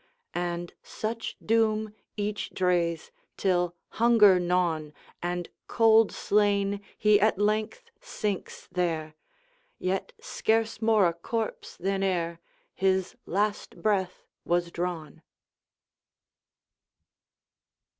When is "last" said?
13.27-13.75